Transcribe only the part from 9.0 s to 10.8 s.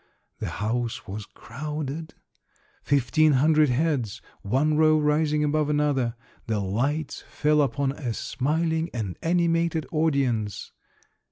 animated audience.